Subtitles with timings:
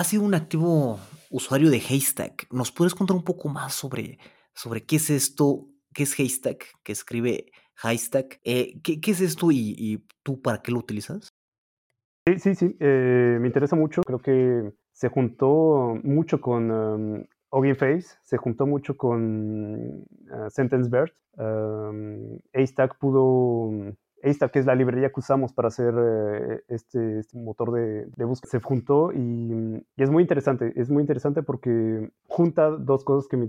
[0.00, 0.98] has sido un activo
[1.28, 2.46] usuario de Haystack.
[2.50, 4.18] ¿Nos puedes contar un poco más sobre,
[4.54, 5.66] sobre qué es esto?
[5.92, 6.64] ¿Qué es Haystack?
[6.82, 8.40] Que escribe Haystack.
[8.44, 11.34] Eh, ¿qué, ¿qué, es esto y, tú para qué lo utilizas?
[12.26, 12.76] Sí, sí, sí.
[12.80, 14.00] Eh, me interesa mucho.
[14.00, 21.12] Creo que se juntó mucho con um, Hugging Face, se juntó mucho con uh, SentenceBird.
[21.36, 27.38] Um, Haystack pudo Haystack, que es la librería que usamos para hacer eh, este, este,
[27.38, 30.72] motor de, búsqueda, se juntó y, y, es muy interesante.
[30.76, 33.48] Es muy interesante porque junta dos cosas que me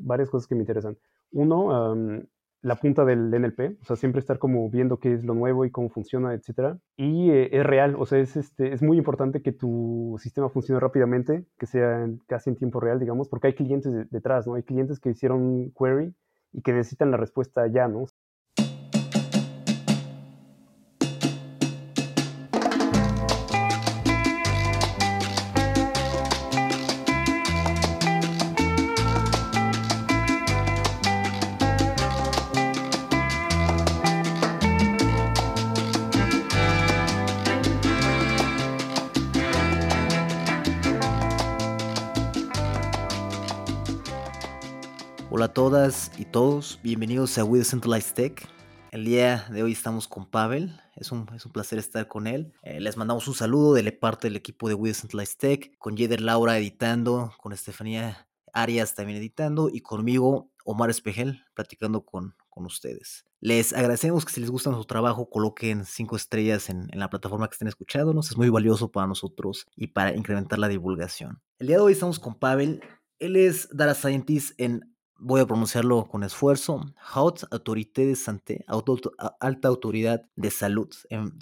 [0.00, 0.96] varias cosas que me interesan.
[1.32, 2.26] Uno,
[2.62, 5.70] la punta del NLP, o sea, siempre estar como viendo qué es lo nuevo y
[5.70, 6.78] cómo funciona, etcétera.
[6.96, 10.80] Y eh, es real, o sea, es, este, es muy importante que tu sistema funcione
[10.80, 14.54] rápidamente, que sea casi en tiempo real, digamos, porque hay clientes de, detrás, ¿no?
[14.54, 16.14] Hay clientes que hicieron query
[16.52, 18.04] y que necesitan la respuesta ya, ¿no?
[45.40, 48.46] Hola a todas y todos, bienvenidos a We Decentralized Tech.
[48.90, 52.52] El día de hoy estamos con Pavel, es un, es un placer estar con él.
[52.62, 56.20] Eh, les mandamos un saludo de parte del equipo de We Decentralized Tech, con Jeder
[56.20, 63.24] Laura editando, con Estefanía Arias también editando y conmigo Omar Espejel platicando con, con ustedes.
[63.40, 67.48] Les agradecemos que si les gusta nuestro trabajo coloquen cinco estrellas en, en la plataforma
[67.48, 71.40] que estén escuchándonos, es muy valioso para nosotros y para incrementar la divulgación.
[71.58, 72.82] El día de hoy estamos con Pavel,
[73.18, 74.90] él es Data Scientist en
[75.20, 78.64] voy a pronunciarlo con esfuerzo, Haute Autorité de Santé,
[79.38, 80.88] Alta Autoridad de Salud,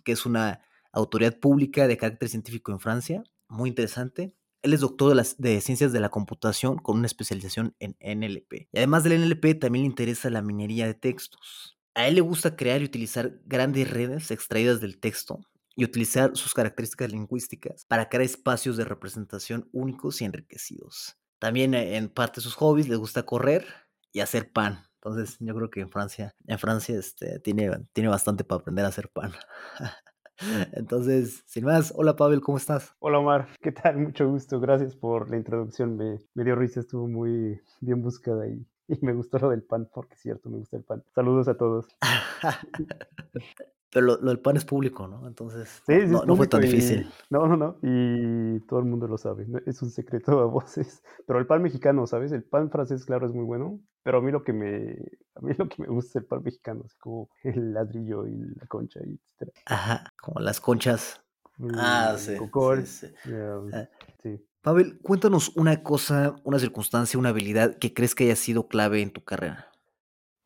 [0.05, 0.61] que es una
[0.93, 4.35] autoridad pública de carácter científico en Francia, muy interesante.
[4.63, 8.69] Él es doctor de, las, de Ciencias de la Computación con una especialización en NLP.
[8.73, 11.79] Y además del NLP también le interesa la minería de textos.
[11.95, 15.41] A él le gusta crear y utilizar grandes redes extraídas del texto
[15.77, 21.17] y utilizar sus características lingüísticas para crear espacios de representación únicos y enriquecidos.
[21.39, 23.67] También eh, en parte de sus hobbies les gusta correr
[24.13, 24.85] y hacer pan.
[24.95, 28.89] Entonces yo creo que en Francia, en Francia este, tiene, tiene bastante para aprender a
[28.89, 29.33] hacer pan.
[30.73, 32.95] Entonces, sin más, hola Pavel, ¿cómo estás?
[33.01, 33.99] Hola Omar, ¿qué tal?
[33.99, 38.65] Mucho gusto, gracias por la introducción, me, me dio risa, estuvo muy bien buscada y,
[38.87, 41.03] y, me gustó lo del pan, porque es cierto, me gusta el pan.
[41.15, 41.87] Saludos a todos.
[43.91, 45.27] Pero lo, lo, del pan es público, ¿no?
[45.27, 47.09] Entonces, sí, no, no, fue tan y, difícil.
[47.31, 47.79] No, no, no.
[47.83, 49.47] Y todo el mundo lo sabe.
[49.47, 49.59] ¿no?
[49.67, 51.03] Es un secreto a voces.
[51.27, 52.33] Pero el pan mexicano, ¿sabes?
[52.33, 53.81] El pan francés, claro, es muy bueno.
[54.03, 54.97] Pero a mí lo que me,
[55.35, 58.37] a mí lo que me gusta es el pan mexicano, así como el ladrillo y
[58.37, 59.53] la concha, y etc.
[59.67, 61.23] Ajá, como las conchas.
[61.59, 62.37] El, ah, sí.
[62.37, 63.33] Cocor, sí, sí.
[63.33, 63.89] Um, Ah.
[64.23, 64.45] sí.
[64.61, 69.13] Pavel, cuéntanos una cosa, una circunstancia, una habilidad que crees que haya sido clave en
[69.13, 69.68] tu carrera.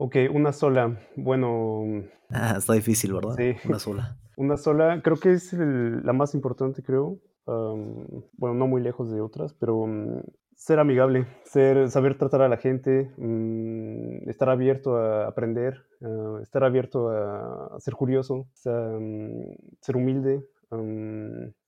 [0.04, 0.98] Ok, una sola.
[1.14, 1.84] Bueno.
[2.28, 3.36] Ah, está difícil, ¿verdad?
[3.36, 3.54] Sí.
[3.68, 4.18] Una sola.
[4.36, 7.20] Una sola, creo que es el, la más importante, creo.
[7.44, 10.20] Um, bueno, no muy lejos de otras, pero um,
[10.56, 16.64] ser amigable, ser, saber tratar a la gente, um, estar abierto a aprender, uh, estar
[16.64, 20.44] abierto a, a ser curioso, ser humilde,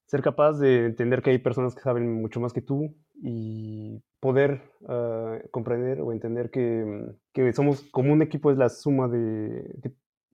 [0.06, 4.62] ser capaz de entender que hay personas que saben mucho más que tú y poder
[4.80, 9.68] uh, comprender o entender que, que, somos como un equipo es la suma de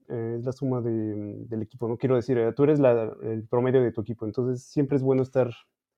[0.07, 0.93] eh, es la suma de,
[1.49, 4.63] del equipo no quiero decir eh, tú eres la, el promedio de tu equipo entonces
[4.63, 5.51] siempre es bueno estar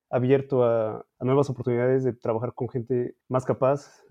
[0.09, 4.04] abierto a, a nuevas oportunidades de trabajar con gente más capaz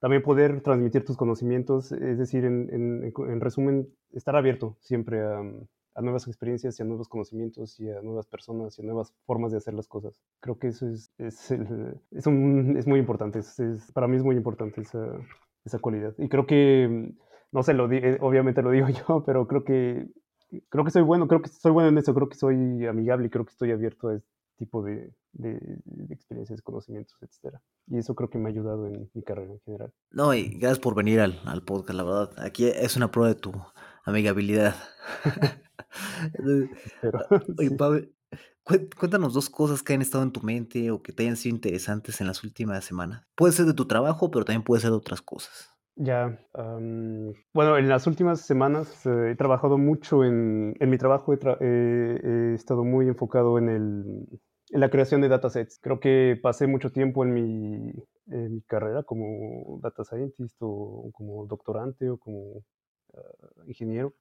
[0.00, 5.40] también poder transmitir tus conocimientos es decir en, en, en resumen estar abierto siempre a
[5.98, 9.50] a nuevas experiencias y a nuevos conocimientos y a nuevas personas y a nuevas formas
[9.50, 10.22] de hacer las cosas.
[10.38, 13.58] Creo que eso es, es, el, es, un, es muy importante, es,
[13.92, 15.04] para mí es muy importante esa,
[15.64, 16.14] esa cualidad.
[16.18, 17.12] Y creo que,
[17.50, 20.06] no sé, lo di, eh, obviamente lo digo yo, pero creo que,
[20.68, 23.30] creo que soy bueno, creo que soy bueno en eso, creo que soy amigable y
[23.30, 27.60] creo que estoy abierto a este tipo de, de, de experiencias, conocimientos, etcétera.
[27.88, 29.92] Y eso creo que me ha ayudado en mi carrera en general.
[30.12, 32.30] No, y gracias por venir al, al podcast, la verdad.
[32.38, 33.52] Aquí es una prueba de tu
[34.04, 34.76] amigabilidad.
[37.00, 37.18] Pero,
[37.58, 37.76] Oye, sí.
[37.76, 38.14] Pavel,
[38.98, 42.20] cuéntanos dos cosas que han estado en tu mente o que te hayan sido interesantes
[42.20, 43.26] en las últimas semanas.
[43.34, 45.70] Puede ser de tu trabajo, pero también puede ser de otras cosas.
[46.00, 51.32] Ya, um, bueno, en las últimas semanas eh, he trabajado mucho en, en mi trabajo,
[51.32, 54.40] he, tra eh, he, estado muy enfocado en, el,
[54.70, 55.80] en la creación de datasets.
[55.82, 57.92] Creo que pasé mucho tiempo en mi,
[58.28, 62.62] en mi carrera como data scientist o como doctorante o como
[63.66, 64.14] ingeniero,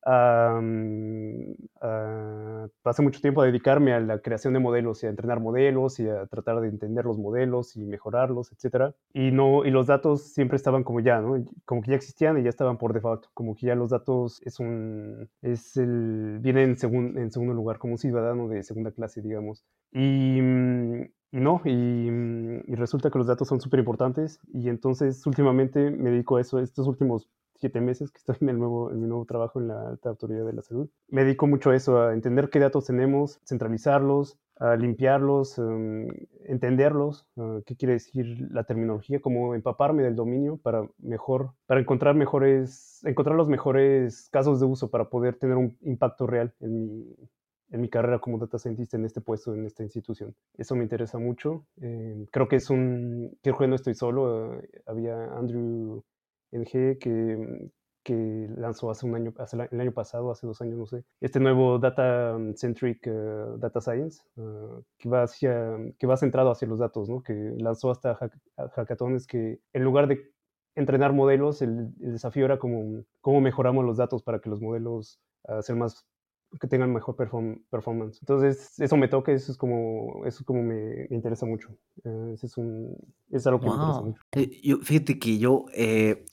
[2.82, 6.10] pasé mucho tiempo a dedicarme a la creación de modelos y a entrenar modelos y
[6.10, 8.94] a tratar de entender los modelos y mejorarlos, etc.
[9.14, 11.44] Y, no, y los datos siempre estaban como ya, ¿no?
[11.66, 14.60] Como que ya existían y ya estaban por default, como que ya los datos es
[14.60, 19.64] un, es el, vienen en, en segundo lugar, como un ciudadano de segunda clase, digamos.
[19.92, 21.02] Y, mm,
[21.32, 26.10] y no, y, y, resulta que los datos son súper importantes y entonces últimamente me
[26.10, 29.26] dedico a eso, estos últimos siete meses que estoy en, el nuevo, en mi nuevo
[29.26, 30.90] trabajo en la alta autoridad de la salud.
[31.08, 36.08] Me dedico mucho a eso, a entender qué datos tenemos, centralizarlos, a limpiarlos, um,
[36.46, 42.16] entenderlos, uh, qué quiere decir la terminología, cómo empaparme del dominio para mejor, para encontrar
[42.16, 47.16] mejores, encontrar los mejores casos de uso para poder tener un impacto real en mi,
[47.70, 50.36] en mi carrera como data scientist en este puesto, en esta institución.
[50.58, 51.66] Eso me interesa mucho.
[51.82, 54.58] Eh, creo que es un, creo que no estoy solo.
[54.58, 56.04] Uh, había Andrew
[56.52, 57.70] NG que,
[58.04, 61.42] que lanzó hace un año, hace el año pasado, hace dos años, no sé, este
[61.42, 66.80] nuevo Data Centric eh, Data Science, uh, que, va hacia, que va centrado hacia los
[66.80, 67.22] datos, ¿no?
[67.22, 68.18] que lanzó hasta
[68.76, 70.32] hackatones que en lugar de
[70.76, 75.20] entrenar modelos, el, desafío era como cómo mejoramos los datos para que los modelos
[75.50, 76.08] uh, sean más
[76.60, 78.20] que tengan mejor performance.
[78.22, 81.70] Entonces, eso me toca, eso es como, eso como me, interesa mucho.
[82.04, 82.96] Uh, es, un,
[83.32, 84.22] es algo que me interesa mucho.
[84.34, 86.26] Eh, yo, fíjate que yo eh,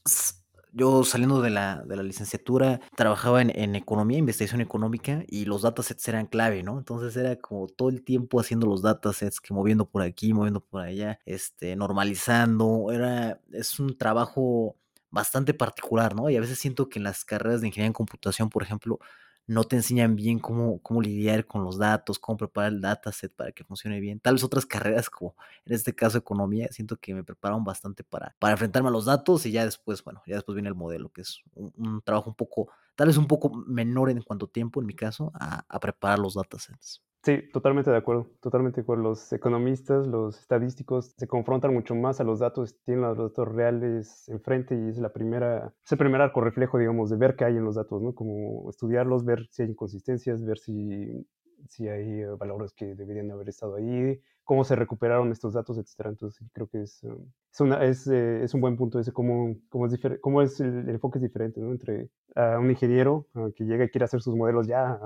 [0.74, 5.62] yo saliendo de la, de la licenciatura trabajaba en, en, economía, investigación económica y los
[5.62, 6.78] datasets eran clave, ¿no?
[6.78, 10.82] Entonces era como todo el tiempo haciendo los datasets, que moviendo por aquí, moviendo por
[10.82, 12.90] allá, este, normalizando.
[12.90, 14.76] Era, es un trabajo
[15.10, 16.28] bastante particular, ¿no?
[16.28, 18.98] Y a veces siento que en las carreras de ingeniería en computación, por ejemplo,
[19.46, 23.52] no te enseñan bien cómo, cómo lidiar con los datos, cómo preparar el dataset para
[23.52, 24.20] que funcione bien.
[24.20, 25.34] Tal vez otras carreras, como
[25.66, 29.44] en este caso economía, siento que me prepararon bastante para, para enfrentarme a los datos
[29.46, 32.70] y ya después, bueno, ya después viene el modelo, que es un, trabajo un poco,
[32.94, 36.34] tal vez un poco menor en cuanto tiempo, en mi caso, a, a preparar los
[36.34, 37.02] datasets.
[37.24, 39.04] Sí, totalmente de acuerdo, totalmente de acuerdo.
[39.04, 44.28] Los economistas, los estadísticos se confrontan mucho más a los datos, tienen los datos reales
[44.28, 47.56] enfrente y es la primera, es el primer arco reflejo, digamos, de ver qué hay
[47.56, 48.14] en los datos, ¿no?
[48.14, 51.26] Como estudiarlos, ver si hay inconsistencias, ver si,
[51.66, 56.10] si hay eh, valores que deberían haber estado ahí, cómo se recuperaron estos datos, etcétera.
[56.10, 59.56] Entonces, creo que es, um, es, una, es, eh, es, un buen punto ese, cómo,
[59.70, 61.72] cómo es, cómo es el, enfoque es diferente, ¿no?
[61.72, 65.00] Entre uh, un ingeniero que llega y quiere hacer sus modelos ya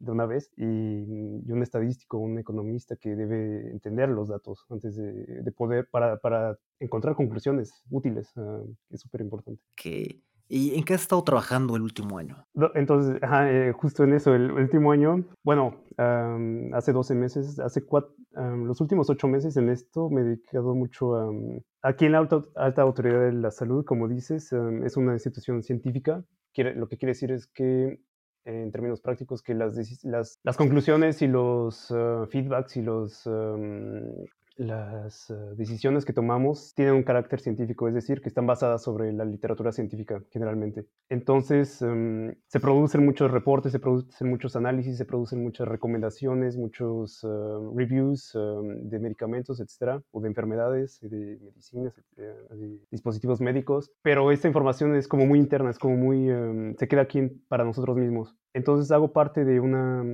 [0.00, 5.52] de una vez y, un estadístico, un economista que debe entender los datos antes de,
[5.52, 9.62] poder, para, para, encontrar conclusiones útiles, uh, es súper importante.
[9.72, 10.22] Okay.
[10.48, 12.44] ¿Y en qué has estado trabajando el último año?
[12.74, 18.12] Entonces, eh, justo en eso, el último año, bueno, um, hace 12 meses, hace cuatro,
[18.34, 21.30] um, los últimos ocho meses en esto me he dedicado mucho a...
[21.82, 24.52] aquí en la alta, alta, autoridad de la salud, como dices,
[24.84, 26.24] es una institución científica.
[26.52, 28.00] Quiere, lo que quiere decir es que
[28.44, 34.24] en términos prácticos que las, las, las conclusiones y los uh, feedbacks y los um,
[34.60, 39.10] las uh, decisiones que tomamos tienen un carácter científico, es decir, que están basadas sobre
[39.10, 40.84] la literatura científica generalmente.
[41.08, 47.24] Entonces, um, se producen muchos reportes, se producen muchos análisis, se producen muchas recomendaciones, muchos
[47.24, 54.30] uh, reviews um, de medicamentos, etcétera, o de enfermedades, de medicinas, de dispositivos médicos, pero
[54.30, 56.28] esta información es como muy interna, es como muy,
[56.76, 58.36] se queda aquí para nosotros mismos.
[58.52, 60.04] Entonces hago parte de una,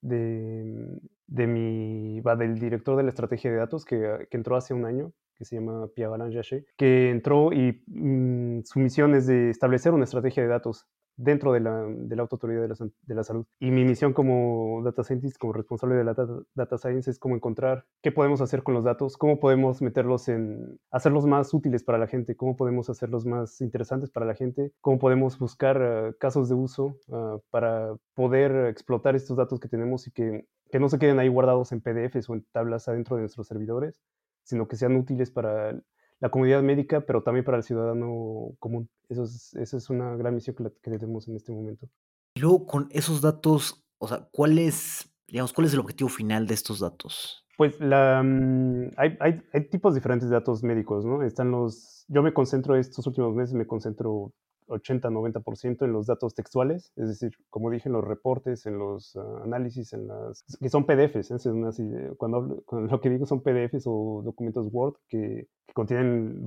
[0.00, 4.74] de, de mi, va, del director de la estrategia de datos que, que entró hace
[4.74, 9.50] un año, que se llama Pia Jaché, que entró y mm, su misión es de
[9.50, 13.24] establecer una estrategia de datos dentro de la, de la autoridad de la, de la,
[13.24, 13.46] salud.
[13.58, 16.14] Y mi misión como data scientist, como responsable de la
[16.54, 20.78] data, science, es como encontrar qué podemos hacer con los datos, cómo podemos meterlos en,
[20.90, 24.98] hacerlos más útiles para la gente, cómo podemos hacerlos más interesantes para la gente, cómo
[24.98, 30.10] podemos buscar uh, casos de uso uh, para poder explotar estos datos que tenemos y
[30.10, 33.46] que, que no se queden ahí guardados en PDFs o en tablas adentro de nuestros
[33.46, 34.00] servidores,
[34.42, 35.80] sino que sean útiles para
[36.18, 38.88] la comunidad médica, pero también para el ciudadano común.
[39.08, 41.88] Eso es, esa es una gran misión que, que, tenemos en este momento.
[42.34, 46.46] Y luego, con esos datos, o sea, ¿cuál es, digamos, cuál es el objetivo final
[46.46, 47.44] de estos datos?
[47.56, 51.22] Pues la, mm, hay, hay, hay, tipos diferentes de datos médicos, ¿no?
[51.22, 54.32] Están los, yo me concentro estos últimos meses, me concentro
[54.68, 59.42] 80-90% en los datos textuales, es decir, como dije, en los reportes, en los ah,
[59.44, 62.12] análisis, en las que son PDFs, ¿eh?
[62.16, 66.44] cuando, hablo, cuando, lo que digo son PDFs o documentos Word que, que contienen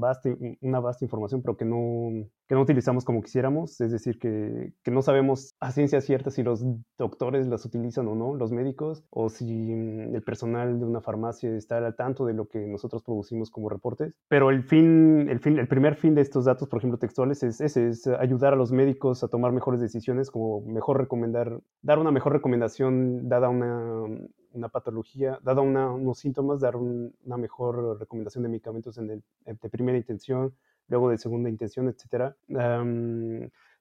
[0.61, 4.91] una vasta información, pero que no, que no utilizamos como quisiéramos, es decir, que, que,
[4.91, 6.65] no sabemos a ciencia cierta si los
[6.97, 11.55] doctores las utilizan o no, los médicos, o si mm, el personal de una farmacia
[11.55, 14.15] está al tanto de lo que nosotros producimos como reportes.
[14.27, 17.61] Pero el fin, el fin, el primer fin de estos datos, por ejemplo, textuales, es
[17.61, 22.11] ese, es ayudar a los médicos a tomar mejores decisiones, como mejor recomendar, dar una
[22.11, 24.05] mejor recomendación dada una,
[24.53, 29.97] una patología, dada unos síntomas, dar una mejor recomendación de medicamentos en el, de primera
[29.97, 30.55] intención,
[30.87, 32.33] luego de segunda intención, etc.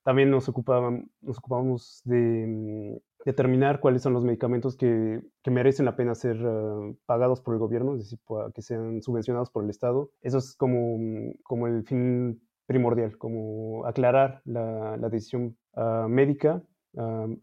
[0.02, 5.96] también nos, ocupábamos, nos ocupamos de determinar cuáles son los medicamentos que, que merecen la
[5.96, 8.18] pena ser ah, pagados por el gobierno, es decir,
[8.54, 10.10] que sean subvencionados por el Estado.
[10.22, 16.62] Eso es como, como el fin primordial, como aclarar la, la decisión uh, médica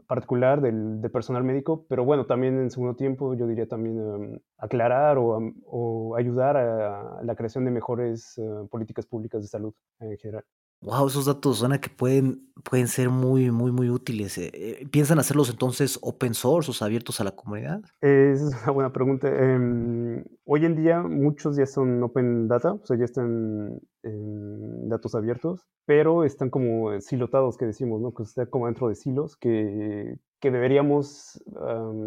[0.08, 6.16] particular del, personal médico, pero bueno, también en segundo tiempo yo diría también aclarar o,
[6.18, 10.44] ayudar a la creación de mejores uh, políticas públicas de salud en general.
[10.82, 14.38] Wow, esos datos suena que pueden, pueden ser muy, muy, muy útiles.
[14.38, 17.82] Eh, eh, ¿Piensan hacerlos entonces open source o abiertos a la comunidad?
[18.02, 19.28] Esa es una buena pregunta.
[19.28, 25.16] Em, hoy en día muchos ya son open data, o sea, ya están en datos
[25.16, 28.14] abiertos, pero están como silotados, que decimos, ¿no?
[28.14, 31.44] Que está como dentro de silos que, que deberíamos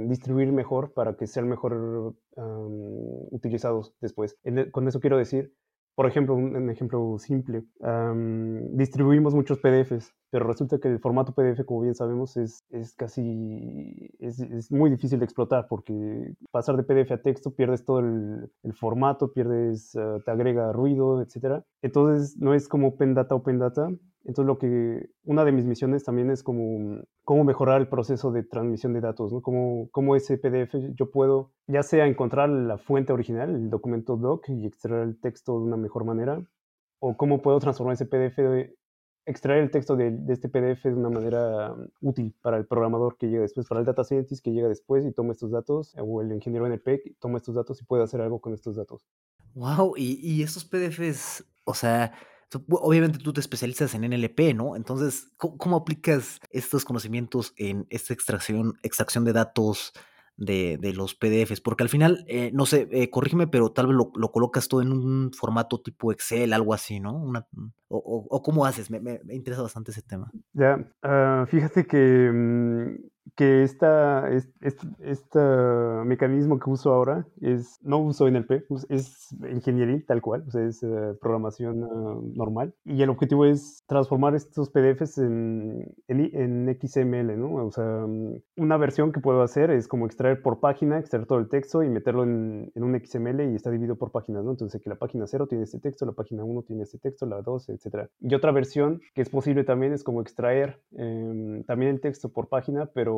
[0.06, 2.14] distribuir mejor para que sean mejor
[3.32, 4.36] utilizados después.
[4.44, 5.52] E, con eso quiero decir
[5.98, 7.64] por ejemplo, un, ejemplo simple,
[8.70, 14.10] distribuimos muchos PDFs, pero resulta que el formato PDF, como bien sabemos, es, es casi,
[14.18, 18.50] es, es, muy difícil de explotar porque pasar de PDF a texto pierdes todo el,
[18.62, 21.62] el formato, pierdes, uh, te agrega ruido, etc.
[21.82, 23.90] Entonces, no es como Open Data, Open Data,
[24.28, 28.42] entonces, lo que, una de mis misiones también es como cómo mejorar el proceso de
[28.42, 29.40] transmisión de datos, ¿no?
[29.40, 34.46] Cómo, cómo ese PDF yo puedo, ya sea encontrar la fuente original, el documento doc,
[34.50, 36.42] y extraer el texto de una mejor manera,
[37.00, 38.38] o cómo puedo transformar ese PDF,
[39.28, 43.42] extraer el texto de, este PDF de una manera útil para el programador que llega
[43.42, 46.68] después, para el data scientist que llega después y toma estos datos, o el ingeniero
[46.68, 49.06] NLP que toma estos datos y puede hacer algo con estos datos.
[49.54, 52.12] Wow, y, y estos PDFs, o sea,
[52.70, 54.74] Obviamente tú te especializas en NLP, ¿no?
[54.74, 59.92] Entonces, ¿cómo, aplicas estos conocimientos en esta extracción, extracción de datos
[60.38, 61.60] de, de los PDFs?
[61.60, 64.80] Porque al final, eh, no sé, eh, corrígeme, pero tal vez lo, lo, colocas todo
[64.80, 67.14] en un formato tipo Excel, algo así, ¿no?
[67.14, 67.46] Una,
[67.88, 68.90] o, o, o, cómo haces?
[68.90, 70.30] Me, me, me, interesa bastante ese tema.
[70.54, 72.96] Ya, uh, fíjate que mm,
[73.36, 75.38] que esta, este,
[76.04, 80.82] mecanismo que uso ahora es, no uso NLP, es ingeniería tal cual, o sea, es
[80.82, 82.74] eh, programación ah, normal.
[82.84, 87.66] Y el objetivo es transformar estos PDFs en, en, XML, ¿no?
[87.66, 91.38] O sea, mm, una versión que puedo hacer es como extraer por página, extraer todo
[91.38, 94.50] el texto y meterlo en, en un XML y está dividido por páginas, ¿no?
[94.50, 97.42] Entonces, que la página 0 tiene este texto, la página 1 tiene este texto, la
[97.42, 98.08] 2, etc.
[98.20, 102.48] Y otra versión que es posible también es como extraer eh, también el texto por
[102.48, 103.17] página, pero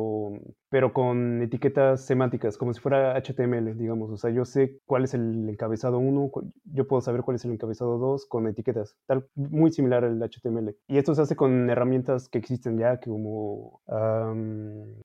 [0.69, 4.09] pero, con etiquetas semánticas, como si fuera HTML, digamos.
[4.11, 6.31] O sea, yo sé cuál es el encabezado 1,
[6.65, 10.75] yo puedo saber cuál es el encabezado 2 con etiquetas, tal, muy similar al HTML.
[10.87, 13.81] Y esto se hace con herramientas que existen ya, como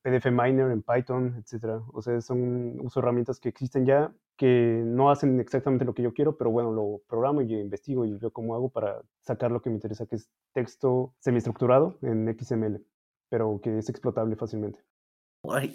[0.02, 1.82] PDF Miner en Python, etc.
[1.92, 6.12] O sea, son uso herramientas que existen ya que no hacen exactamente lo que yo
[6.12, 9.70] quiero, pero bueno, lo programo y investigo y veo cómo hago para sacar lo que
[9.70, 12.84] me interesa, que es texto semiestructurado en XML,
[13.28, 14.80] pero que es explotable fácilmente.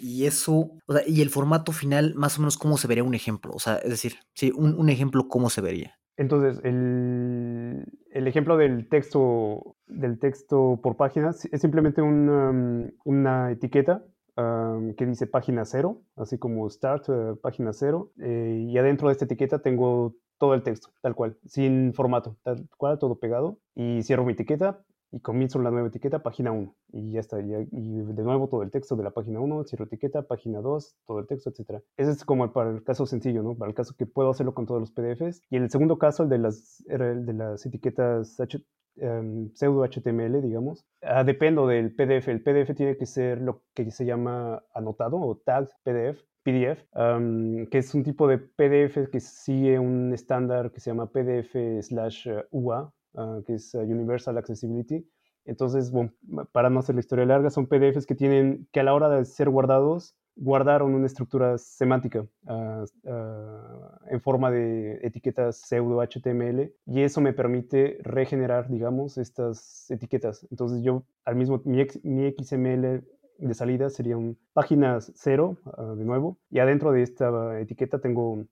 [0.00, 3.14] Y eso, o sea, y el formato final, más o menos, ¿cómo se vería un
[3.14, 3.52] ejemplo?
[3.54, 5.98] O sea, es decir, sí, un, un ejemplo, ¿cómo se vería?
[6.16, 14.04] Entonces, el, el, ejemplo del texto, del texto por páginas es simplemente una, una etiqueta
[14.36, 19.12] um, que dice página cero, así como start, uh, página cero, eh, y adentro de
[19.12, 24.02] esta etiqueta tengo todo el texto, tal cual, sin formato, tal cual, todo pegado, y
[24.02, 28.22] cierro mi etiqueta, y comienzo la nueva etiqueta, página 1, y ya está, y, de
[28.22, 31.50] nuevo todo el texto de la página 1, cierro etiqueta, página 2, todo el texto,
[31.50, 31.82] etc.
[31.98, 33.54] Ese es como para el caso sencillo, ¿no?
[33.54, 35.42] Para el caso que puedo hacerlo con todos los PDFs.
[35.50, 38.64] Y en el segundo caso, el de las, el de las etiquetas H,
[38.96, 42.28] um, pseudo HTML, digamos, uh, dependo del PDF.
[42.28, 47.66] El PDF tiene que ser lo que se llama anotado o tag PDF, PDF, um,
[47.66, 52.28] que es un tipo de PDF que sigue un estándar que se llama PDF slash
[52.50, 55.06] UA, Ah, que es ah, Universal Accessibility.
[55.44, 56.12] Entonces, bueno,
[56.52, 59.24] para no hacer la historia larga, son PDFs que tienen, que a la hora de
[59.24, 67.02] ser guardados, guardaron una estructura semántica uh, uh, en forma de etiquetas pseudo HTML y
[67.02, 70.46] eso me permite regenerar, digamos, estas etiquetas.
[70.50, 73.04] Entonces yo al mismo, mi, mi XML
[73.38, 78.46] de salida sería un páginas cero, uh, de nuevo, y adentro de esta etiqueta tengo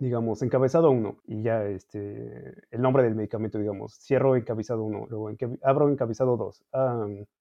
[0.00, 5.30] digamos, encabezado 1 y ya este, el nombre del medicamento, digamos, cierro encabezado 1, luego
[5.62, 6.64] abro encabezado 2,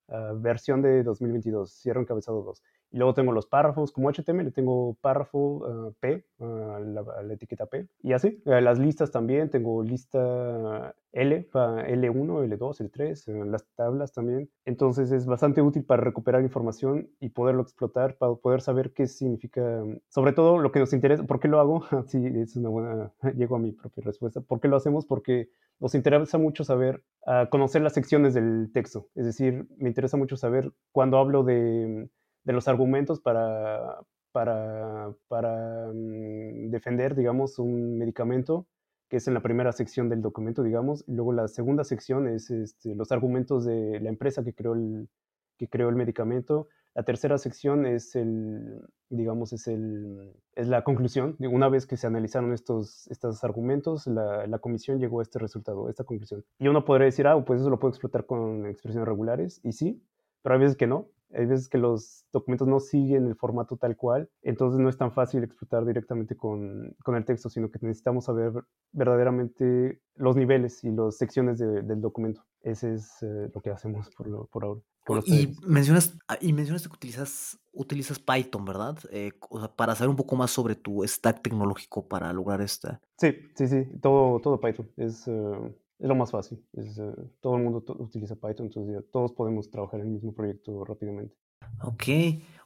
[0.10, 2.62] ah, versión de 2022, cierro encabezado 2.
[2.92, 7.88] Y luego tengo los párrafos, como HTML, tengo párrafo ah, P, ah, la, etiqueta P.
[8.02, 14.50] Y así, las listas también, tengo lista L, L1, L2, L3, las tablas también.
[14.66, 19.84] Entonces es bastante útil para recuperar información y poderlo explotar, para poder saber qué significa,
[20.10, 21.84] sobre todo lo que nos interesa, ¿por qué lo hago?
[22.08, 24.42] sí, es una buena, llego a mi propia respuesta.
[24.42, 25.06] ¿Por qué lo hacemos?
[25.06, 27.04] Porque nos interesa mucho saber,
[27.50, 29.10] conocer las secciones del texto.
[29.16, 32.10] Es decir, me interesa mucho saber cuando hablo de
[32.46, 34.00] de los argumentos para,
[34.32, 38.68] para, para mm, defender, digamos, un medicamento,
[39.10, 41.04] que es en la primera sección del documento, digamos.
[41.08, 45.10] Y luego la segunda sección es este, los argumentos de la empresa que creó el,
[45.58, 46.70] que creó el medicamento.
[46.96, 51.36] La tercera sección es el, digamos, es el, es la conclusión.
[51.40, 55.88] Una vez que se analizaron estos, estos argumentos, la, la, comisión llegó a este resultado,
[55.88, 56.46] a esta conclusión.
[56.58, 60.02] Y uno podría decir, ah, pues eso lo puedo explotar con expresiones regulares, y sí,
[60.42, 61.10] pero hay veces que no.
[61.34, 65.12] Hay veces que los documentos no siguen el formato tal cual, entonces no es tan
[65.12, 68.54] fácil explotar directamente con, con el texto, sino que necesitamos saber
[68.92, 72.44] verdaderamente los niveles y las secciones del documento.
[72.62, 74.82] Ese es eh, lo que hacemos por, por ahora.
[75.26, 78.98] y mencionas, ah, y mencionas que utilizas, utilizas Python, ¿verdad?
[79.12, 83.02] Eh, o sea, para saber un poco más sobre tu stack tecnológico para lograr esta.
[83.18, 84.90] Sí, sí, sí, todo, todo Python.
[84.98, 86.64] Es, eh, es lo más fácil.
[86.74, 90.84] Es, eh, todo el mundo utiliza Python, entonces todos podemos trabajar en el mismo proyecto
[90.84, 91.36] rápidamente.
[91.82, 92.04] Ok.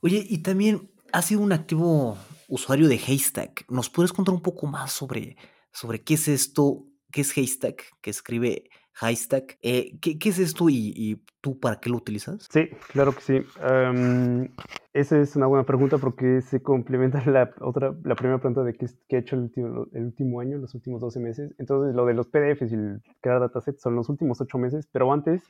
[0.01, 2.17] Oye, y también has sido un activo
[2.47, 3.65] usuario de Haystack.
[3.69, 5.37] ¿Nos puedes contar un poco más sobre,
[5.71, 6.85] sobre qué es esto?
[7.11, 7.83] ¿Qué es Haystack?
[8.01, 8.69] Que escribe
[9.01, 9.57] Haystack.
[9.61, 12.47] Eh, ¿qué, ¿qué, es esto y, tú para qué lo utilizas?
[12.51, 13.41] Sí, claro que sí.
[13.61, 14.47] Um,
[14.93, 18.87] esa es una buena pregunta porque se complementa la otra, la primera pregunta de qué,
[19.09, 19.51] he hecho el
[19.93, 21.55] último, año, los últimos 12 meses.
[21.57, 25.11] Entonces, lo de los PDFs y el crear datasets son los últimos 8 meses, pero
[25.11, 25.43] antes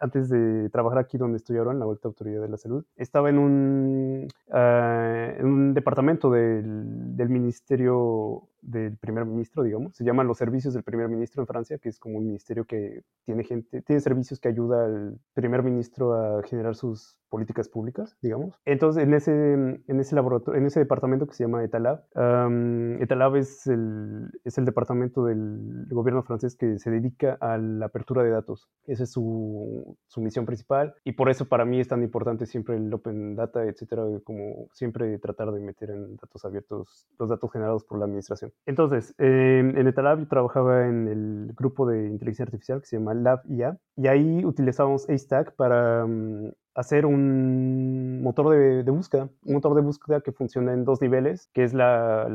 [0.00, 3.30] antes de trabajar aquí donde estoy ahora, en la Vuelta Autoridad de la Salud, estaba
[3.30, 9.96] en un, uh, en un departamento del, Ministerio del Primer Ministro, digamos.
[9.96, 13.02] Se llaman los servicios del Primer Ministro en Francia, que es como un ministerio que
[13.24, 18.58] tiene gente, tiene servicios que ayuda al Primer Ministro a generar sus políticas públicas, digamos.
[18.64, 22.04] Entonces, en ese, en ese laboratorio, en ese departamento que se llama Etalab,
[23.00, 28.22] Etalab es el, es el departamento del gobierno francés que se dedica a la apertura
[28.22, 28.68] de datos.
[28.86, 32.76] Esa es su, su, misión principal y por eso para mí es tan importante siempre
[32.76, 37.84] el Open Data, etcétera, como siempre tratar de meter en datos abiertos los datos generados
[37.84, 38.47] por la administración.
[38.66, 43.14] Entonces, eh, en Etalab yo trabajaba en el grupo de inteligencia artificial que se llama
[43.14, 49.74] Lab IA y ahí utilizábamos AStack para um, hacer un motor de, búsqueda, un motor
[49.74, 52.28] de búsqueda que funciona en dos niveles, que es, la,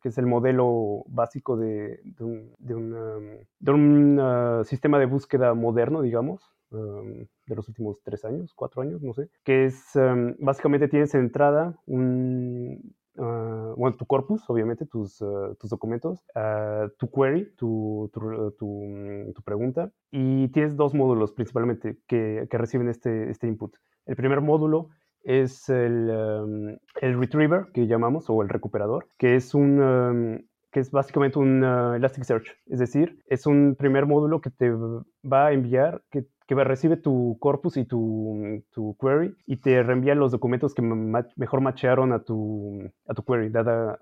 [0.00, 6.54] que es el modelo básico de, un, de un uh, sistema de búsqueda moderno, digamos,
[6.70, 11.14] um, de los últimos tres años, cuatro años, no sé, que es um, básicamente tienes
[11.14, 17.54] en entrada un, uh, bueno, tu corpus, obviamente, tus, uh, tus documentos, uh, tu query,
[17.56, 18.20] tu, tu,
[18.58, 23.74] tu, tu, pregunta, y tienes dos módulos principalmente que, que, reciben este, este input.
[24.06, 24.90] El primer módulo
[25.22, 29.80] es el, um, el retriever, que llamamos, o el recuperador, que es un...
[29.80, 30.38] Um,
[30.74, 35.52] que es básicamente un Elasticsearch, es decir, es un primer módulo que te va a
[35.52, 38.62] enviar, que recibe tu corpus y tu,
[39.00, 44.00] query y te reenvía los documentos que mejor machearon a tu, a tu query, dada,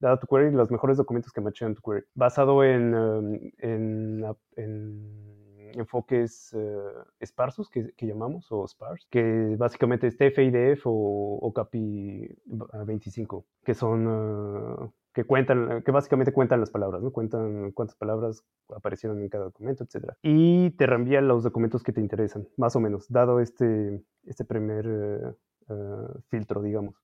[0.00, 4.24] dada tu query, los mejores documentos que machean tu query, basado en, en,
[4.56, 5.21] en
[5.74, 12.28] enfoques uh, esparsos que, llamamos, o sparse, que básicamente es TF-IDF o, o CAPI
[12.86, 17.12] 25, que son uh, que cuentan, que básicamente cuentan las palabras, ¿no?
[17.12, 20.12] Cuentan cuántas palabras aparecieron en cada documento, etc.
[20.22, 25.36] Y te reenvían los documentos que te interesan, más o menos, dado este, este primer
[26.28, 26.94] filtro, digamos.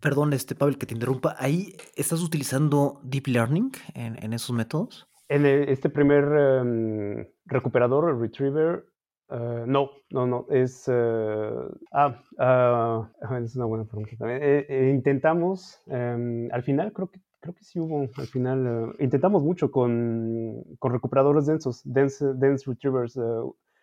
[0.00, 1.34] Perdón, este, Pavel, que te interrumpa.
[1.38, 5.08] ¿Ahí estás utilizando Deep Learning en, en esos métodos?
[5.32, 8.84] En el, este primer um, recuperador, el retriever,
[9.28, 10.86] Uh, no, no, no, es...
[10.88, 14.42] Uh, ah, uh, es una buena pregunta también.
[14.42, 19.42] Eh, eh, intentamos, um, al final creo que, creo que sí hubo, al final, intentamos
[19.42, 23.18] mucho con, con, recuperadores densos, dense, dense retrievers.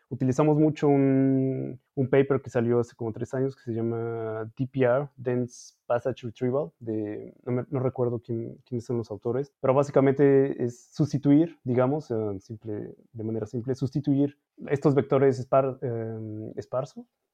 [0.10, 5.10] Utilizamos mucho un, un, paper que salió hace como tres años que se llama DPR,
[5.16, 10.90] Dense Passage Retrieval, de, no, no recuerdo quién, quiénes son los autores, pero básicamente es
[10.92, 16.54] sustituir, digamos, simple, de manera simple, sustituir estos vectores espar, eh,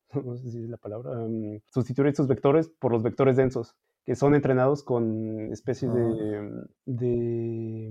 [0.23, 3.75] no sé si es la palabra, um, sustituir estos vectores por los vectores densos,
[4.05, 6.67] que son entrenados con especies de, ah.
[6.85, 7.89] de,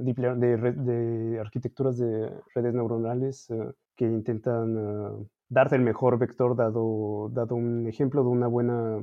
[0.00, 5.12] de, de, arquitecturas de redes neuronales uh, que intentan ah,
[5.48, 9.00] darte el mejor vector dado, dado un ejemplo de una buena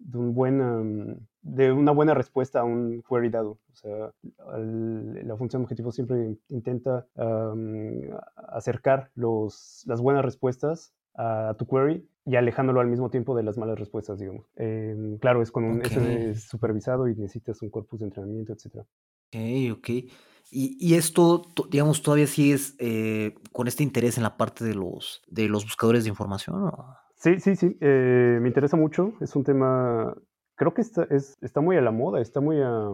[0.00, 3.58] de, un buen, de una buena respuesta a un query dado.
[3.70, 4.12] O sea,
[4.56, 7.06] la función objetivo siempre intenta
[8.34, 13.58] acercar los, las buenas respuestas a tu query y alejándolo al mismo tiempo de las
[13.58, 14.46] malas respuestas, digamos.
[14.56, 15.82] Em, claro, es con un
[16.36, 18.84] supervisado y necesitas un corpus de entrenamiento, etc.
[19.32, 19.90] Ok, ok.
[20.52, 25.48] Y, esto, digamos, todavía sigues eh, con este interés en la parte de los, de
[25.48, 26.72] los buscadores de información.
[27.14, 27.76] Sí, sí, sí.
[27.80, 29.12] Eh, me interesa mucho.
[29.20, 30.12] Es un tema.
[30.56, 32.90] Creo que está, es, está muy a la moda, está muy a.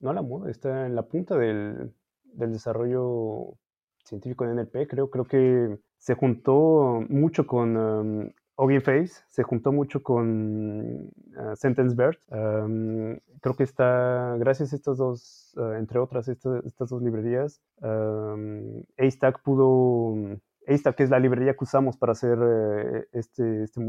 [0.00, 1.92] No a la moda, está en la punta del,
[2.24, 3.58] del desarrollo
[4.02, 4.88] científico en NLP.
[4.88, 12.18] Creo, creo que se juntó mucho con um, Face, se juntó mucho con uh, SentenceBird.
[12.30, 17.60] Um, creo que está, gracias a estas dos, uh, entre otras, estas, estas dos librerías,
[17.82, 23.80] um, ASTAC pudo esta que es la librería que usamos para hacer eh, este, este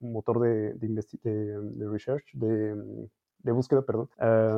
[0.00, 4.08] motor de, de, research, de, búsqueda, perdón,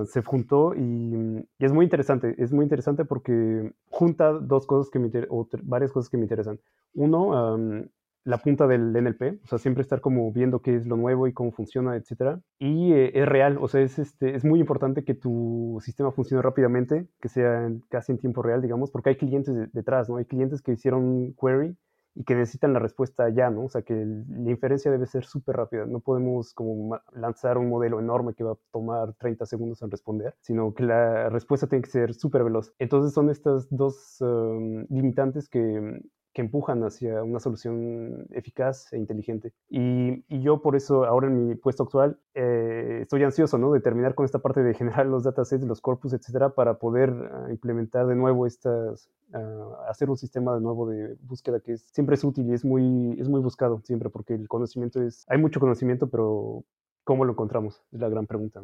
[0.06, 2.34] se juntó y, es muy interesante.
[2.36, 6.60] Es muy interesante porque junta dos cosas que me o varias cosas que me interesan.
[6.94, 7.88] Uno,
[8.24, 11.32] la punta del NLP, o sea, siempre estar como viendo qué es lo nuevo y
[11.32, 12.40] cómo funciona, etcétera.
[12.58, 16.42] Y eh, es real, o sea, es, este, es muy importante que tu sistema funcione
[16.42, 20.16] rápidamente, que sea casi en tiempo real, digamos, porque hay clientes detrás, ¿no?
[20.16, 21.76] Hay clientes que hicieron query
[22.14, 23.64] y que necesitan la respuesta ya, ¿no?
[23.64, 25.86] O sea, que la inferencia debe ser súper rápida.
[25.86, 30.34] No podemos como lanzar un modelo enorme que va a tomar 30 segundos en responder,
[30.40, 32.74] sino que la respuesta tiene que ser súper veloz.
[32.78, 36.00] Entonces son estas dos um, limitantes que,
[36.32, 39.52] que empujan hacia una solución eficaz e inteligente.
[39.68, 43.72] Y, yo por eso ahora en mi puesto actual eh, estoy ansioso ¿no?
[43.72, 47.46] de terminar con esta parte de generar los datasets, los corpus, etcétera, para poder ah,
[47.50, 52.24] implementar de nuevo estas, ah, hacer un sistema de nuevo de búsqueda que siempre es
[52.24, 56.08] útil y es muy, es muy buscado siempre porque el conocimiento es, hay mucho conocimiento,
[56.08, 56.64] pero
[57.04, 57.82] ¿cómo lo encontramos?
[57.92, 58.62] Es la gran pregunta.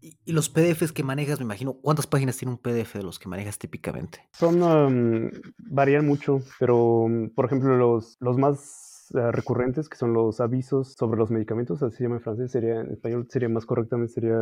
[0.00, 3.28] Y, los PDFs que manejas, me imagino, ¿cuántas páginas tiene un PDF de los que
[3.28, 4.28] manejas típicamente?
[4.32, 10.94] Son, varían mucho, pero por ejemplo los, los más ah, recurrentes, que son los avisos
[10.94, 14.38] sobre los medicamentos, así se llama en francés, sería, en español sería más correctamente, sería...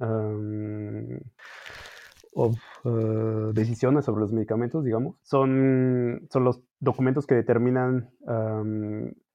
[0.00, 0.32] Ah,
[3.52, 8.10] decisiones sobre los medicamentos, digamos, son, son los documentos que determinan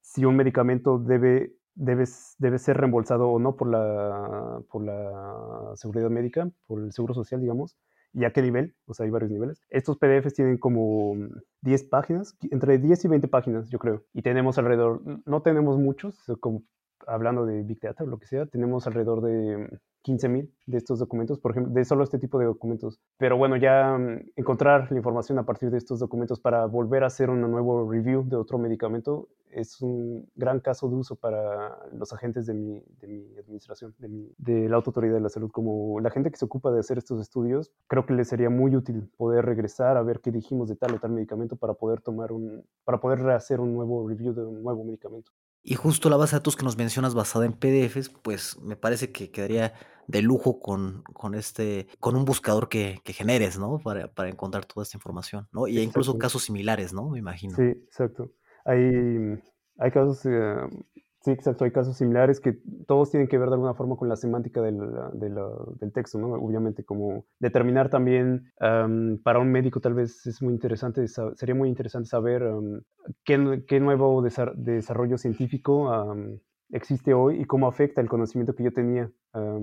[0.01, 2.05] si un medicamento debe debe,
[2.37, 7.41] debe ser reembolsado o no por la, por la seguridad médica, por el seguro social,
[7.41, 7.77] digamos,
[8.13, 9.61] y a qué nivel, o sea, hay varios niveles.
[9.69, 11.15] Estos PDFs tienen como
[11.61, 16.23] 10 páginas, entre 10 y 20 páginas, yo creo, y tenemos alrededor, no tenemos muchos,
[17.07, 21.39] hablando de Big Data o lo que sea, tenemos alrededor de 15.000 de estos documentos,
[21.39, 22.99] por ejemplo, de solo este tipo de documentos.
[23.17, 27.07] Pero bueno, ya mm, encontrar la información a partir de estos documentos para volver a
[27.07, 32.11] hacer un nuevo review de otro medicamento es un gran caso de uso para los
[32.11, 35.51] agentes de mi, de mi administración, de, de, la Autoridad de la Salud.
[35.51, 38.75] Como la gente que se ocupa de hacer estos estudios, creo que les sería muy
[38.75, 42.31] útil poder regresar a ver qué dijimos de tal o tal medicamento para poder tomar
[42.31, 45.31] un, para poder hacer un nuevo review de un nuevo medicamento.
[45.63, 49.11] Y justo la base de datos que nos mencionas basada en PDFs, pues me parece
[49.11, 49.73] que quedaría
[50.07, 53.79] de lujo con, con este, con un buscador que, que generes, ¿no?
[53.79, 55.67] Para, para, encontrar toda esta información, ¿no?
[55.67, 57.09] Y incluso casos similares, ¿no?
[57.09, 57.55] Me imagino.
[57.55, 58.31] Sí, exacto.
[58.65, 58.81] Hay,
[59.77, 60.57] hay casos eh,
[61.23, 61.63] Sí, exacto.
[61.63, 64.77] Hay casos similares que todos tienen que ver de alguna forma con la semántica del,
[65.13, 66.33] del texto, ¿no?
[66.33, 72.09] Obviamente, como determinar también para un médico tal vez es muy interesante, sería muy interesante
[72.09, 72.43] saber
[73.23, 75.89] qué, qué, nuevo desarrollo científico
[76.71, 79.59] existe hoy y cómo afecta el conocimiento que yo tenía ah,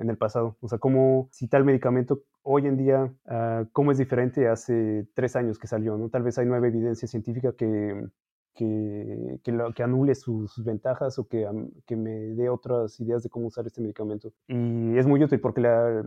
[0.00, 0.56] en el pasado.
[0.60, 5.34] O sea, cómo, si tal medicamento hoy en día, ah, cómo es diferente hace tres
[5.34, 6.08] años que salió, ¿no?
[6.08, 8.06] Tal vez hay nueva evidencia científica que
[8.56, 11.46] que, que, lo, que anule sus, ventajas o que,
[11.86, 14.32] que, me dé otras ideas de cómo usar este medicamento.
[14.48, 16.00] Y es muy útil porque la,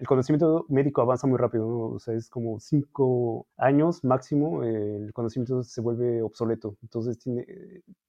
[0.00, 5.62] el conocimiento médico avanza muy rápido, o sea, es como cinco años máximo, el conocimiento
[5.62, 6.76] se vuelve obsoleto.
[6.82, 7.46] Entonces tiene,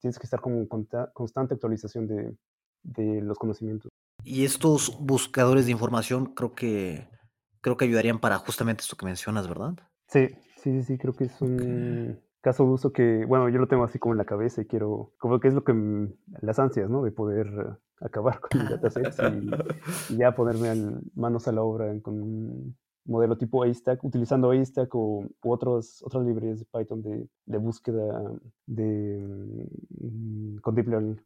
[0.00, 2.34] tienes que estar como en constante actualización de,
[2.82, 3.90] de los conocimientos.
[4.24, 7.08] Y estos buscadores de información creo que,
[7.60, 9.74] creo que ayudarían para justamente esto que mencionas, ¿verdad?
[10.08, 13.84] Sí, sí, sí, creo que es un caso de uso que, bueno, yo lo tengo
[13.84, 15.74] así como en la cabeza y quiero, como que es lo que,
[16.40, 17.02] las ansias, ¿no?
[17.02, 19.18] De poder eh, acabar con el datasets
[20.10, 25.24] y, ya ponerme manos a la obra con un modelo tipo ASTAC, utilizando ASTAC o
[25.42, 28.22] u otros, otras librerías de Python de, de búsqueda
[28.66, 29.26] de,
[29.98, 31.20] mm, con Deep Learning.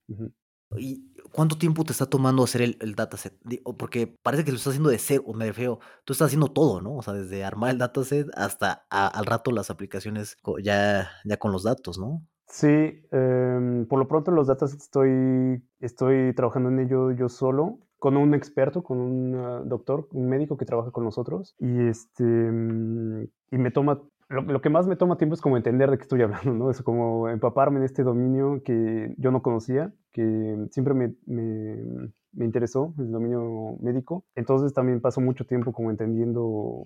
[0.79, 3.35] ¿Y cuánto tiempo te está tomando hacer el, el dataset?
[3.79, 6.97] Porque parece que lo estás haciendo de cero, me refiero, tú estás haciendo todo, ¿no?
[6.97, 11.63] O sea, desde armar el dataset hasta al rato las aplicaciones ya, ya con los
[11.63, 12.23] datos, ¿no?
[12.49, 12.67] Sí,
[13.11, 18.35] em, por lo pronto los datasets estoy, estoy trabajando en ello yo solo, con un
[18.35, 23.59] experto, con un ah, doctor, un médico que trabaja con nosotros, y, este, mm, y
[23.59, 24.03] me toma
[24.33, 26.71] lo, que más me toma tiempo es como entender de qué estoy hablando, ¿no?
[26.71, 32.11] Es como empaparme en este dominio que yo no conocía, que siempre me, me,
[32.45, 34.25] interesó, el dominio médico.
[34.35, 36.85] Entonces también paso mucho tiempo como entendiendo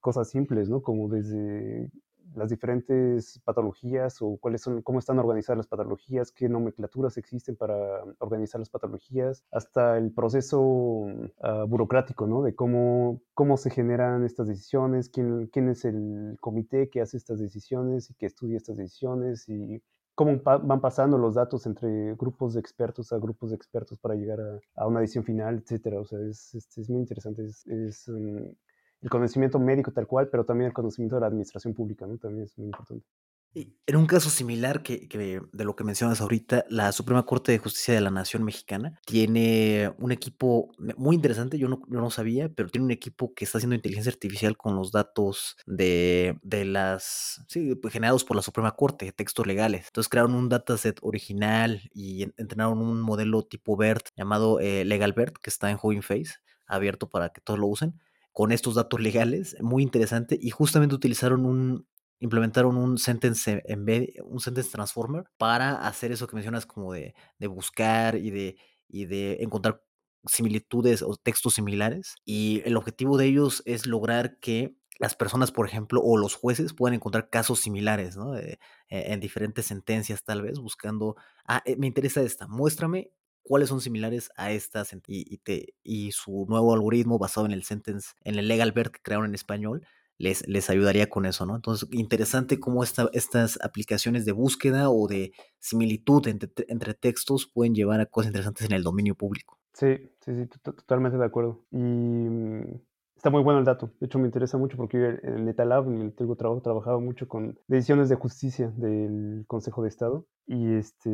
[0.00, 0.82] cosas simples, ¿no?
[0.82, 1.90] Como desde
[2.38, 7.74] las diferentes patologías o cuáles son, cómo están organizadas las patologías, qué nomenclaturas existen para
[8.18, 12.42] organizar las patologías, hasta el proceso uh, burocrático, ¿no?
[12.42, 17.40] De cómo, cómo se generan estas decisiones, quién, quién es el comité que hace estas
[17.40, 19.82] decisiones y que estudia estas decisiones y
[20.18, 24.40] cómo van pasando los datos entre grupos de expertos a grupos de expertos para llegar
[24.74, 26.00] a, una decisión final, etcétera.
[26.00, 27.44] O sea, es, es, muy interesante.
[27.44, 28.52] Es, um,
[29.00, 32.18] el conocimiento médico tal cual, pero también el conocimiento de la administración pública, ¿no?
[32.18, 33.06] También es muy importante.
[33.54, 35.08] En un caso similar que,
[35.52, 39.92] de lo que mencionas ahorita, la Suprema Corte de Justicia de la Nación Mexicana tiene
[39.98, 43.58] un equipo muy interesante, yo no, yo no sabía, pero tiene un equipo que está
[43.58, 48.72] haciendo inteligencia artificial con los datos de, de las, sí, pues, generados por la Suprema
[48.72, 49.86] Corte, textos legales.
[49.86, 55.50] Entonces crearon un dataset original y entrenaron un modelo tipo BERT llamado eh, LegalBERT, que
[55.50, 56.34] está en Hugging Face,
[56.66, 57.98] abierto para que todos lo usen
[58.38, 61.88] con estos datos legales, muy interesante, y justamente utilizaron un,
[62.20, 67.46] implementaron un sentence embed, un sentence transformer para hacer eso que mencionas como de, de
[67.48, 69.82] buscar y de, y de encontrar
[70.24, 72.14] similitudes o textos similares.
[72.24, 76.74] Y el objetivo de ellos es lograr que las personas, por ejemplo, o los jueces
[76.74, 78.36] puedan encontrar casos similares, ¿no?
[78.36, 83.10] Eh, en diferentes sentencias, tal vez, buscando, ah, eh, me interesa esta, muéstrame
[83.48, 88.10] cuáles son similares a estas y, te, y su nuevo algoritmo basado en el sentence,
[88.22, 89.86] en el legal BERT que crearon en español,
[90.18, 91.56] les, les ayudaría con eso, ¿no?
[91.56, 97.74] Entonces, interesante cómo esta, estas aplicaciones de búsqueda o de similitud entre, entre, textos pueden
[97.74, 99.58] llevar a cosas interesantes en el dominio público.
[99.72, 101.64] Sí, sí, sí, totalmente de acuerdo.
[101.70, 102.80] Y mm,
[103.18, 103.90] Está muy bueno el dato.
[103.98, 107.58] De hecho, me interesa mucho porque en Netalab, en el antiguo trabajo, trabajaba mucho con
[107.66, 110.24] decisiones de justicia del Consejo de Estado.
[110.46, 111.10] Y, este,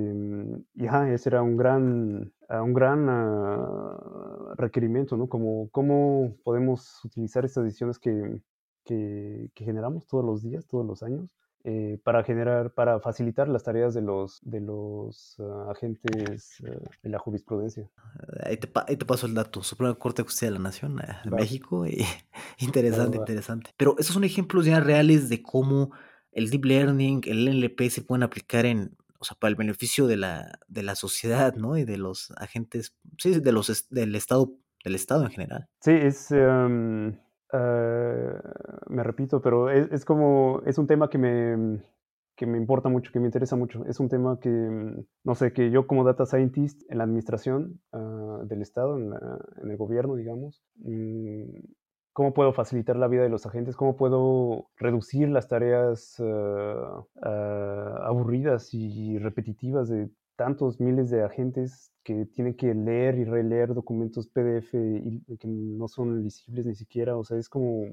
[0.75, 5.29] y ese era un gran, un gran uh, requerimiento, ¿no?
[5.31, 8.39] Como cómo podemos utilizar estas decisiones que,
[8.85, 11.31] que generamos todos los días, todos los años,
[11.67, 16.67] eh, para generar, para facilitar las tareas de los, de los uh, agentes uh,
[17.03, 17.91] de la jurisprudencia.
[18.45, 21.05] Ahí te, ahí te, paso el dato, Suprema Corte de Justicia de la Nación, de
[21.05, 21.37] claro.
[21.39, 22.05] México, y
[22.59, 23.71] interesante, interesante.
[23.79, 25.93] Pero esos son ejemplos ya reales de cómo
[26.33, 30.19] el deep learning, el NLP se pueden aplicar en, o sea, para el beneficio de
[30.19, 31.79] la, de la sociedad, ¿no?
[31.79, 34.53] Y de los agentes, sí, de los, del Estado,
[34.85, 35.69] del Estado en general.
[35.81, 36.31] Sí, es...
[36.31, 37.15] Um
[37.55, 37.84] Uh, me
[39.05, 41.81] repito, pero es, como, es un tema que me,
[42.37, 43.85] que me importa mucho, que me interesa mucho.
[43.87, 48.45] Es un tema que, no sé, que yo como data scientist en la administración uh,
[48.47, 51.53] del Estado, en, la, el gobierno, digamos, um,
[52.13, 53.77] ¿cómo puedo facilitar la vida de los agentes?
[53.77, 57.07] ¿Cómo puedo reducir las tareas uh,
[58.03, 64.29] aburridas y repetitivas de tantos miles de agentes que tienen que leer y releer documentos
[64.29, 67.17] PDF y que no son lisibles ni siquiera.
[67.17, 67.87] O sea, es como,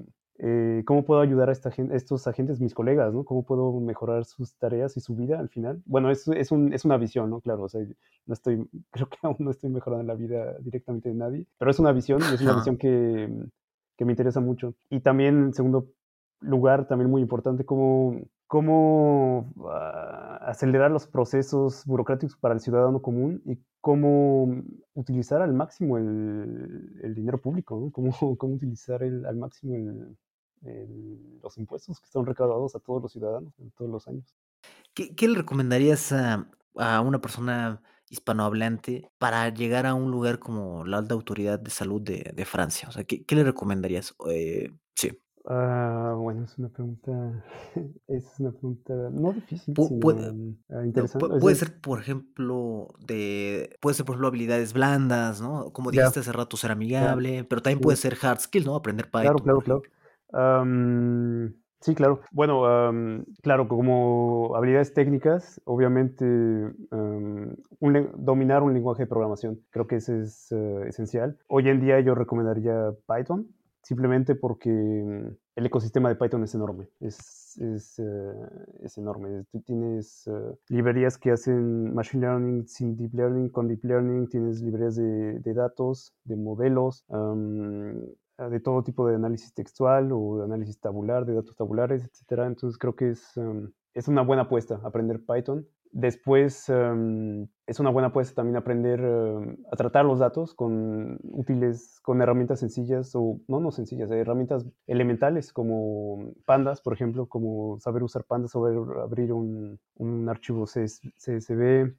[0.44, 3.24] eh, ¿cómo puedo ayudar a, esta gente, a, estos agentes, mis colegas, ¿no?
[3.24, 5.80] ¿Cómo puedo mejorar sus tareas y su vida al final?
[5.86, 7.40] Bueno, es, es, un, es una visión, ¿no?
[7.40, 7.80] Claro, o sea,
[8.26, 11.78] no estoy, creo que aún no estoy mejorando la vida directamente de nadie, pero es
[11.78, 13.32] una visión y es una visión que,
[13.96, 14.74] que me interesa mucho.
[14.90, 15.86] Y también, en segundo
[16.40, 18.20] lugar, también muy importante, cómo
[18.52, 19.68] cómo uh,
[20.42, 27.14] acelerar los procesos burocráticos para el ciudadano común y cómo utilizar al máximo el, el
[27.14, 27.90] dinero público, ¿no?
[27.90, 30.18] cómo, cómo, utilizar el, al máximo el,
[31.42, 34.34] los impuestos que están recaudados a todos los ciudadanos en todos los años.
[34.94, 40.84] ¿Qué, qué le recomendarías a, a, una persona hispanohablante para llegar a un lugar como
[40.84, 42.88] la alta autoridad de salud de, de Francia?
[42.88, 44.14] O sea, ¿qué, qué le recomendarías?
[44.28, 45.18] Eh, sí.
[45.44, 47.44] Uh, bueno, es una pregunta,
[48.06, 51.26] es una pregunta no difícil, Pu sino puede, uh, interesante.
[51.26, 55.72] No, puede ser, por ejemplo, de, puede ser, por ejemplo, habilidades blandas, ¿no?
[55.72, 56.20] Como dijiste yeah.
[56.20, 57.46] hace rato, ser amigable, yeah.
[57.48, 57.82] pero también sí.
[57.82, 58.76] puede ser hard skills, ¿no?
[58.76, 59.22] Aprender Python.
[59.22, 59.82] Claro, claro, claro.
[60.32, 62.20] Um, sí, claro.
[62.32, 62.62] Bueno,
[63.42, 66.24] claro, como habilidades técnicas, obviamente
[68.16, 71.38] dominar un lenguaje de programación, creo que eso es uh, esencial.
[71.48, 73.48] Hoy en día yo recomendaría Python,
[73.82, 78.32] simplemente porque mm, el ecosistema de Python es enorme, es, es, eh,
[78.82, 79.44] es enorme.
[79.50, 84.62] Tú tienes eh, librerías que hacen machine learning sin deep learning, con deep learning, tienes
[84.62, 87.04] librerías de, de datos, de modelos,
[88.48, 92.42] de todo tipo de análisis textual o de análisis tabular, de datos tabulares, etc.
[92.46, 93.34] Entonces creo que es,
[93.94, 95.66] es una buena apuesta aprender Python.
[95.92, 102.00] Después em, es una buena apuesta también aprender em, a tratar los datos con útiles,
[102.00, 108.02] con herramientas sencillas o no, no sencillas, herramientas elementales como pandas, por ejemplo, como saber
[108.02, 111.94] usar pandas, saber abrir un, un archivo CSV,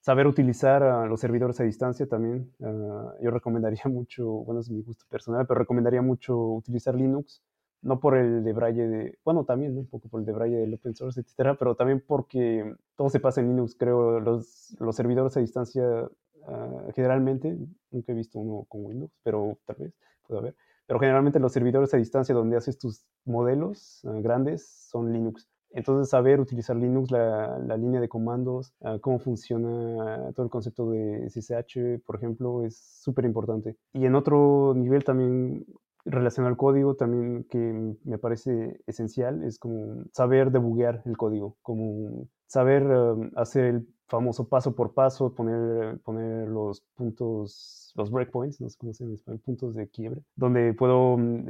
[0.00, 2.52] saber utilizar los servidores a distancia también.
[2.62, 7.42] Ah, yo recomendaría mucho, bueno, es mi gusto personal, pero recomendaría mucho utilizar Linux
[7.82, 10.74] no por el de Braille de, bueno, también un poco por el de Braille del
[10.74, 15.36] open source, etcétera, pero también porque todo se pasa en Linux, creo, los, los servidores
[15.36, 15.84] a distancia,
[16.46, 17.56] ah, generalmente,
[17.90, 19.94] nunca he visto uno con Windows, pero tal vez
[20.26, 25.12] puede haber, pero generalmente los servidores a distancia donde haces tus modelos ah, grandes son
[25.12, 25.48] Linux.
[25.70, 30.90] Entonces, saber utilizar Linux, la, la línea de comandos, ah, cómo funciona todo el concepto
[30.90, 33.76] de SSH, por ejemplo, es súper importante.
[33.92, 35.66] Y en otro nivel también
[36.08, 42.26] relacionado al código también que me parece esencial es como saber debuguear el código, como
[42.46, 48.70] saber um, hacer el famoso paso por paso, poner, poner los puntos, los breakpoints, no
[48.70, 51.46] sé cómo se llama, puntos de quiebre, donde puedo um,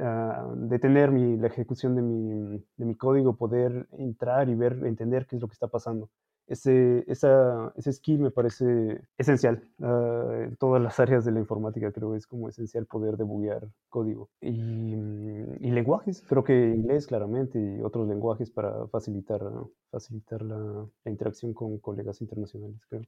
[0.00, 5.26] ah, detener mi, la ejecución de mi, de mi código, poder entrar y ver, entender
[5.26, 6.08] qué es lo que está pasando
[6.48, 9.62] ese, esa, ese skill me parece esencial.
[9.78, 13.68] Uh, en todas las áreas de la informática creo que es como esencial poder debuguear
[13.88, 14.30] código.
[14.40, 19.42] Y, mm, y, lenguajes, creo que inglés claramente y otros lenguajes para facilitar,
[19.90, 20.56] facilitar la,
[21.04, 23.02] la interacción con colegas internacionales, creo.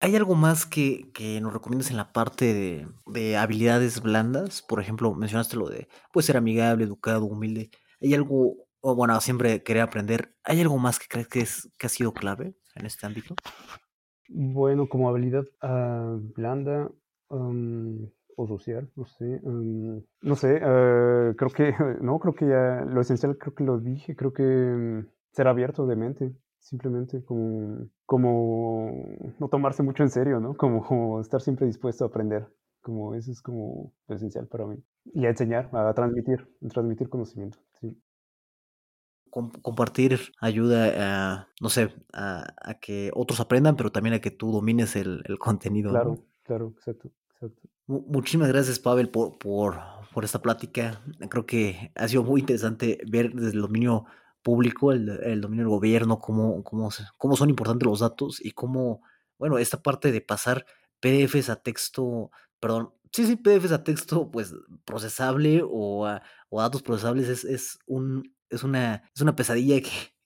[0.00, 4.62] ¿Hay algo más que, que nos recomiendas en la parte de, de, habilidades blandas?
[4.62, 7.70] Por ejemplo, mencionaste lo de pues, ser amigable, educado, humilde.
[8.00, 10.34] ¿Hay algo o bueno, siempre quería aprender.
[10.44, 13.34] ¿Hay algo más que crees que, es, que ha sido clave en este ámbito?
[14.28, 16.90] Bueno, como habilidad uh, blanda
[17.30, 19.40] o social, no sé.
[19.42, 24.14] no sé, uh, creo que, no, creo que ya lo esencial creo que lo dije,
[24.14, 28.92] creo que um, ser abierto de mente, simplemente como, como
[29.38, 30.56] no tomarse mucho en serio, ¿no?
[30.56, 32.46] Como, como estar siempre dispuesto a aprender
[32.88, 34.82] como eso es como lo esencial para mí.
[35.12, 37.58] Y a enseñar, a transmitir, a transmitir conocimiento.
[39.30, 44.96] Compartir ayuda a, no sé, a, que otros aprendan, pero también a que tú domines
[44.96, 45.90] el, contenido.
[45.90, 47.68] Claro, claro, exacto, exacto.
[47.86, 49.80] Muchísimas gracias, Pavel, por, por,
[50.12, 51.00] por, esta plática.
[51.30, 54.04] Creo que ha sido muy interesante ver desde el dominio
[54.42, 59.02] público, el, el dominio del gobierno, cómo, cómo, cómo son importantes los datos y cómo,
[59.38, 60.66] bueno, esta parte de pasar
[61.00, 66.82] PDFs a texto, perdón, sí, sí, PDFs a texto, pues procesable o a, o datos
[66.82, 69.80] procesables es, es un es una, es una pesadilla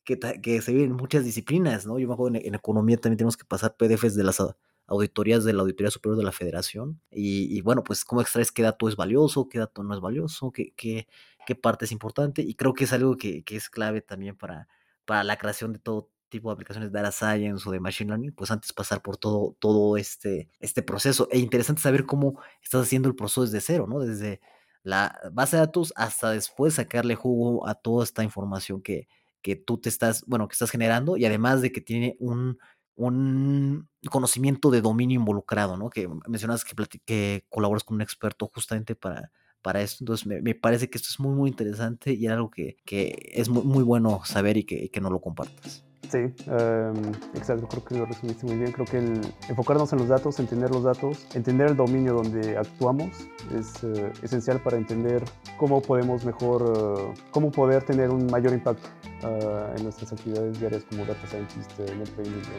[0.04, 1.98] que, que, se vive en muchas disciplinas, ¿no?
[1.98, 4.42] Yo me acuerdo en, economía también tenemos que pasar PDFs de las
[4.86, 7.00] auditorías de la Auditoría Superior de la Federación.
[7.10, 10.72] Y, bueno, pues cómo extraes qué dato es valioso, qué dato no es valioso, qué,
[10.76, 11.06] qué,
[11.46, 12.42] qué parte es importante.
[12.42, 14.68] Y creo que es algo que, que, es clave también para,
[15.04, 18.32] para la creación de todo tipo de aplicaciones de data science o de machine learning,
[18.32, 21.28] pues antes pasar por todo, todo este, este proceso.
[21.30, 24.00] E interesante saber cómo estás haciendo el proceso desde cero, ¿no?
[24.00, 24.40] Desde
[24.82, 29.08] la base de datos hasta después sacarle jugo a toda esta información que,
[29.42, 32.58] que tú te estás, bueno, que estás generando y además de que tiene un,
[32.94, 35.90] un conocimiento de dominio involucrado, ¿no?
[35.90, 39.30] Que mencionas que, que colaboras con un experto justamente para,
[39.62, 39.98] para esto.
[40.02, 43.62] Entonces, me, parece que esto es muy, muy interesante y algo que, que es muy,
[43.62, 45.84] muy, bueno saber y que, que no lo compartas.
[46.10, 48.72] Sí, em, exacto, creo que lo resumiste muy bien.
[48.72, 53.28] Creo que el enfocarnos en los datos, entender los datos, entender el dominio donde actuamos
[53.56, 55.24] es eh, esencial para entender
[55.56, 58.88] cómo podemos mejor, eh, cómo poder tener un mayor impacto
[59.22, 61.78] eh, en nuestras actividades diarias como data scientist,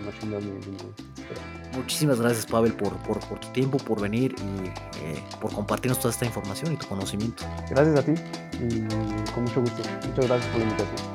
[0.06, 1.76] machine learning, etc.
[1.76, 6.26] Muchísimas gracias, Pavel, por, por, por, tu tiempo, por venir y por compartirnos toda esta
[6.26, 7.44] información y tu conocimiento.
[7.70, 8.14] Gracias a ti
[8.62, 9.84] y con mucho gusto.
[10.08, 11.13] Muchas gracias por la invitación.